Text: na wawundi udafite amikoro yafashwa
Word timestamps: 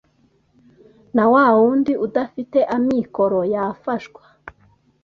na 1.15 1.23
wawundi 1.33 1.93
udafite 2.05 2.59
amikoro 2.75 3.39
yafashwa 3.53 4.23